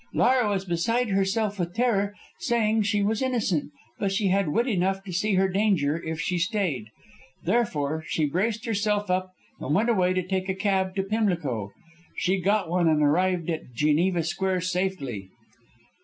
Laura 0.15 0.49
was 0.49 0.65
beside 0.65 1.09
herself 1.09 1.59
with 1.59 1.75
terror, 1.75 2.15
saying 2.39 2.77
that 2.77 2.85
she 2.87 3.03
was 3.03 3.21
innocent; 3.21 3.71
but 3.99 4.11
she 4.11 4.29
had 4.29 4.47
wit 4.49 4.65
enough 4.65 5.03
to 5.03 5.13
see 5.13 5.35
her 5.35 5.47
danger 5.47 6.01
if 6.03 6.19
she 6.19 6.39
stayed. 6.39 6.87
Therefore, 7.45 8.03
she 8.07 8.25
braced 8.25 8.65
herself 8.65 9.11
up 9.11 9.29
and 9.59 9.75
went 9.75 9.91
away 9.91 10.13
to 10.13 10.23
take 10.23 10.49
a 10.49 10.55
cab 10.55 10.95
to 10.95 11.03
Pimlico. 11.03 11.69
She 12.17 12.39
got 12.41 12.67
one 12.67 12.87
and 12.87 13.03
arrived 13.03 13.47
at 13.51 13.73
Geneva 13.75 14.23
Square 14.23 14.61
safely." 14.61 15.29